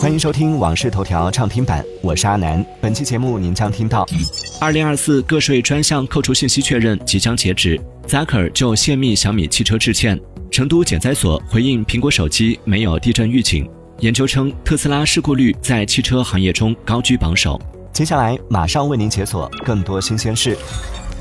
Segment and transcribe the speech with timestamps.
[0.00, 2.64] 欢迎收听《往事头条》畅听版，我是阿南。
[2.80, 4.06] 本期节目您将听到：
[4.58, 7.78] 二零二四个税专项扣除信息确认即将截止
[8.08, 10.16] ，Zucker 就泄密小米汽车致歉；
[10.50, 13.66] 成都减灾所回应苹果手机没有地震预警；
[13.98, 17.60] 研究称特斯拉事故率在汽车行业中高居榜首。
[17.92, 20.56] 接下来马上为您解锁更多新鲜事。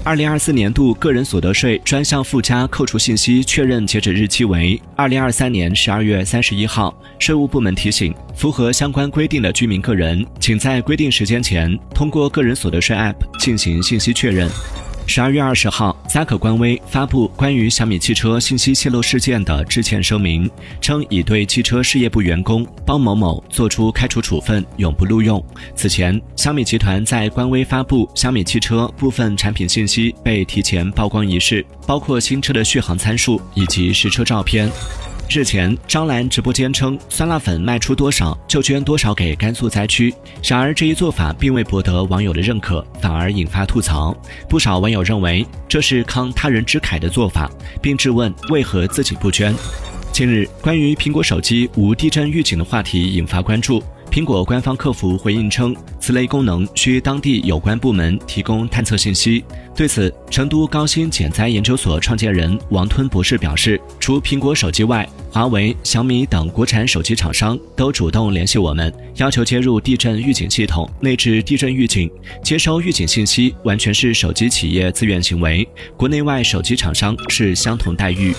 [0.03, 6.95] 二零二四年度个人所得税专项附加扣除信息确认截止日期为二零二三年十二月三十一号。
[7.19, 14.49] 税务部门提醒，符合相关规定的居民个人，请在规定时间前通过个人所得税 App 进行信息确认。
[15.09, 20.47] 十二月二十号，Zucker 官微发布关于小米汽车信息泄露事件的致歉声明，
[20.79, 25.43] 称已对汽车事业部员工包某某作出开除处分，永不录用。
[25.73, 34.69] 此前，小米集团在官微发布小米汽车部分产品信息被提前曝光一事，包括新车的续航参数以及实车照片。
[35.31, 40.11] 日前，张兰直播间称，酸辣粉卖出多少就捐多少给甘肃灾区。
[40.43, 44.11] 然而，这一做法并未博得网友的认可，反而引发吐槽。
[44.49, 47.47] 不少网友认为这是慷他人之慨的做法，
[47.79, 49.53] 并质问为何自己不捐。
[50.11, 53.83] 近日，关于苹果手机无地震预警的话题引发关注。
[54.11, 59.43] 苹果官方客服回应称，此类功能需当地有关部门提供探测信息。
[59.75, 72.09] 对此，成都高新减灾研究所创建人王吞博士表示，除苹果手机外，华为、小米等国产手机厂商都主动联系我们，要求接入地震预警系统，内置地震预警，
[72.43, 78.33] 接收预警信息完全是手机企业自愿行为，国内外手机厂商是相同待遇。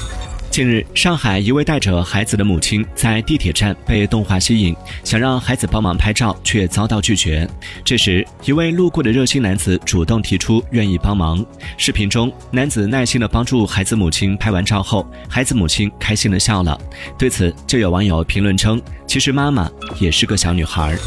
[0.51, 7.49] 近日，上海一位带着孩子的母亲在地铁站被动画吸引，想让孩子帮忙拍照，却遭到拒绝。
[7.85, 11.47] 这时，一位路过的热心男子主动提出愿意帮忙。
[11.79, 16.79] 视频中，男子耐心地帮助孩子母亲拍完照后，孩子母亲开心地笑了。
[17.17, 20.99] 对此，就有网友评论称：“其实妈妈也是个小女孩。”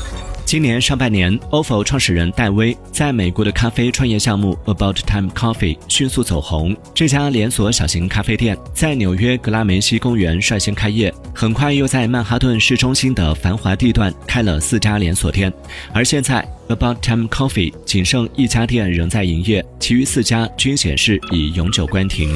[0.45, 6.75] 今年上半年，ofo 创始人戴威在美国的咖啡创业项目 About Time Coffee 迅速走红。
[6.93, 15.51] 这家连锁小型咖啡店在纽约格拉梅西公园率先开业，很快又在曼哈顿市中心的繁华地段开了四家连锁店。
[15.91, 22.29] 而现在，About Time Coffee 仅剩一家店仍在营业，其余四家均显示已永久关停。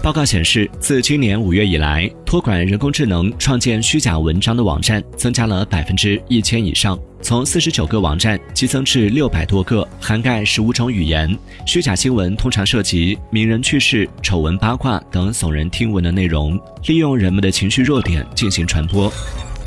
[0.00, 11.36] 报告显示，自今年五月以来，托管人工智能创建虚假文章的网站增加了百分之一千以上，从四十九个网站激增至六百多个，涵盖十五种语言。
[11.66, 19.12] 虚假新闻通常涉及名人去世、丑闻八卦等耸人听闻的内容，利用人们的情绪弱点进行传播。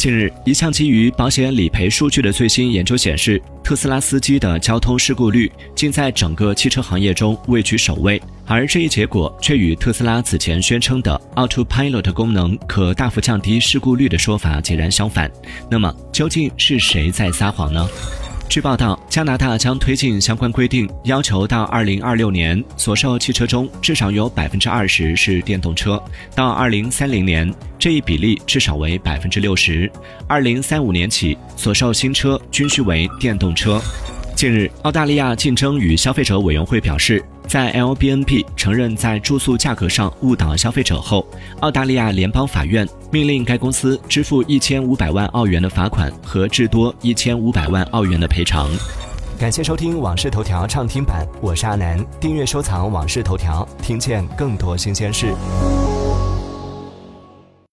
[0.02, 8.20] 近日，一项基于保险理赔数据的最新研究显示，特斯拉司机的交通事故率竟在整个汽车行业中位居首位。
[8.48, 15.32] 而这一结果却与特斯拉此前宣称的 Autopilot 功能可大幅降低事故率的说法截然相反。
[15.70, 17.88] 那么，究竟是谁在撒谎呢？
[18.52, 25.98] 据报道，加拿大将推进相关规定，要求到二零二六年，所售汽车中至少有百分之二十是电动车；
[26.36, 29.90] 到二零三零年，这一比例至少为百分之六十；
[30.28, 33.82] 二零三五年起，所售新车均需为电动车。
[34.42, 37.24] 近日，澳大利亚竞争与消费者委员会表示。
[37.48, 41.24] 在 l b n p 承认在住宿价格上误导消费者后，
[41.60, 48.68] 澳大利亚联邦法院命令该公司支付一千五百万澳元的罚款和至多一千五百万澳元的赔偿。
[49.38, 52.04] 感谢收听《往事头条》畅听版，我是阿南。
[52.20, 55.36] 订阅收藏《往事头条》，听见更多新鲜事。